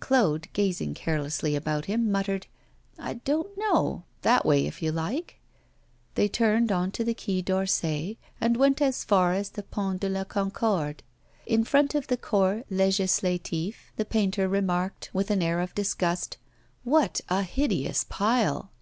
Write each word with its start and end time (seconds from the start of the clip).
Claude, 0.00 0.48
gazing 0.52 0.94
carelessly 0.94 1.54
about 1.54 1.84
him, 1.84 2.10
muttered: 2.10 2.48
'I 2.98 3.14
don't 3.22 3.56
know. 3.56 4.02
That 4.22 4.44
way, 4.44 4.66
if 4.66 4.82
you 4.82 4.90
like.' 4.90 5.38
They 6.16 6.26
turned 6.26 6.72
on 6.72 6.90
to 6.90 7.04
the 7.04 7.14
Quai 7.14 7.40
d'Orsay, 7.40 8.18
and 8.40 8.56
went 8.56 8.82
as 8.82 9.04
far 9.04 9.32
as 9.32 9.50
the 9.50 9.62
Pont 9.62 10.00
de 10.00 10.08
la 10.08 10.24
Concorde. 10.24 11.04
In 11.46 11.62
front 11.62 11.94
of 11.94 12.08
the 12.08 12.16
Corps 12.16 12.64
Legislatif 12.68 13.92
the 13.94 14.04
painter 14.04 14.48
remarked, 14.48 15.08
with 15.12 15.30
an 15.30 15.40
air 15.40 15.60
of 15.60 15.72
disgust: 15.72 16.38
'What 16.82 17.20
a 17.28 17.44
hideous 17.44 18.02
pile! 18.08 18.72